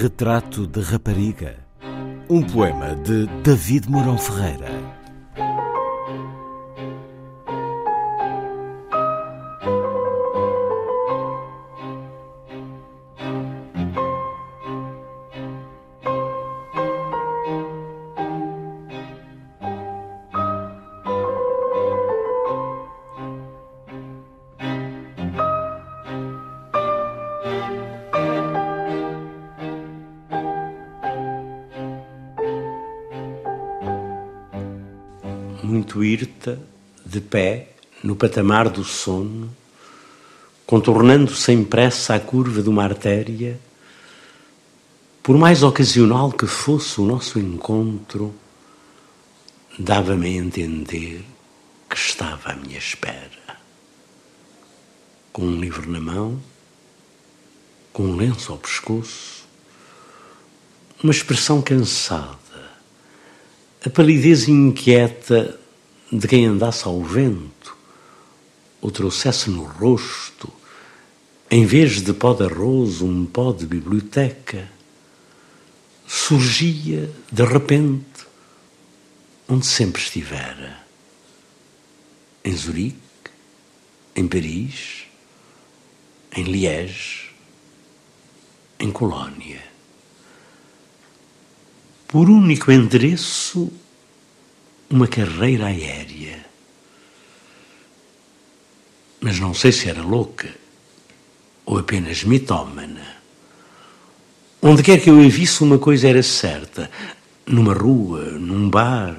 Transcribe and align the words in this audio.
Retrato 0.00 0.64
de 0.64 0.80
Rapariga. 0.80 1.56
Um 2.30 2.40
poema 2.40 2.94
de 2.94 3.26
David 3.42 3.90
Mourão 3.90 4.16
Ferreira. 4.16 4.70
Muito 35.68 36.02
hirta, 36.02 36.58
de 37.04 37.20
pé, 37.20 37.72
no 38.02 38.16
patamar 38.16 38.70
do 38.70 38.82
sono, 38.82 39.54
contornando 40.66 41.34
sem 41.34 41.62
pressa 41.62 42.14
a 42.14 42.20
curva 42.20 42.62
de 42.62 42.68
uma 42.68 42.84
artéria, 42.84 43.60
por 45.22 45.36
mais 45.36 45.62
ocasional 45.62 46.32
que 46.32 46.46
fosse 46.46 47.00
o 47.00 47.04
nosso 47.04 47.38
encontro, 47.38 48.34
dava-me 49.78 50.26
a 50.26 50.42
entender 50.42 51.22
que 51.88 51.96
estava 51.96 52.52
à 52.52 52.56
minha 52.56 52.78
espera. 52.78 53.28
Com 55.30 55.42
um 55.42 55.60
livro 55.60 55.90
na 55.90 56.00
mão, 56.00 56.40
com 57.92 58.04
um 58.04 58.16
lenço 58.16 58.52
ao 58.52 58.58
pescoço, 58.58 59.46
uma 61.02 61.12
expressão 61.12 61.60
cansada, 61.60 62.38
a 63.84 63.90
palidez 63.90 64.48
inquieta 64.48 65.58
de 66.10 66.26
quem 66.26 66.46
andasse 66.46 66.84
ao 66.84 67.00
vento 67.02 67.76
ou 68.80 68.90
trouxesse 68.90 69.50
no 69.50 69.62
rosto, 69.62 70.50
em 71.50 71.64
vez 71.64 72.02
de 72.02 72.12
pó 72.12 72.34
de 72.34 72.44
arroz, 72.44 73.00
um 73.00 73.24
pó 73.24 73.52
de 73.52 73.66
biblioteca, 73.66 74.68
surgia 76.06 77.10
de 77.30 77.44
repente 77.44 78.26
onde 79.48 79.66
sempre 79.66 80.02
estivera. 80.02 80.78
Em 82.44 82.56
Zurique, 82.56 82.98
em 84.14 84.26
Paris, 84.26 85.04
em 86.36 86.42
Liege, 86.44 87.30
em 88.78 88.90
Colónia 88.90 89.77
por 92.08 92.30
único 92.30 92.72
endereço 92.72 93.70
uma 94.88 95.06
carreira 95.06 95.66
aérea. 95.66 96.46
Mas 99.20 99.38
não 99.38 99.52
sei 99.52 99.70
se 99.70 99.90
era 99.90 100.02
louca 100.02 100.48
ou 101.66 101.78
apenas 101.78 102.24
mitómana. 102.24 103.18
Onde 104.62 104.82
quer 104.82 105.00
que 105.00 105.10
eu 105.10 105.20
a 105.20 105.28
visse, 105.28 105.62
uma 105.62 105.78
coisa 105.78 106.08
era 106.08 106.22
certa: 106.22 106.90
numa 107.46 107.74
rua, 107.74 108.24
num 108.24 108.70
bar, 108.70 109.16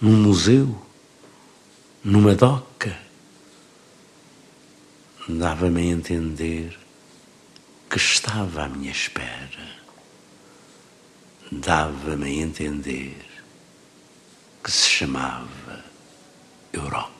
num 0.00 0.16
museu, 0.16 0.74
numa 2.02 2.34
doca. 2.34 2.96
Dava-me 5.28 5.82
a 5.82 5.92
entender 5.92 6.78
que 7.90 7.98
estava 7.98 8.64
à 8.64 8.68
minha 8.68 8.90
espera 8.90 9.85
dava-me 11.50 12.26
a 12.26 12.42
entender 12.44 13.16
que 14.62 14.70
se 14.70 14.88
chamava 14.88 15.84
Europa. 16.72 17.16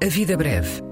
A 0.00 0.08
Vida 0.08 0.36
Breve, 0.36 0.91